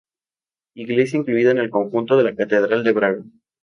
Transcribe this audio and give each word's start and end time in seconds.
Iglesia 0.73 1.17
incluida 1.19 1.51
en 1.51 1.59
el 1.59 1.69
conjunto 1.69 2.17
de 2.17 2.23
la 2.23 2.35
catedral 2.35 2.83
de 2.83 2.91
Braga. 2.91 3.23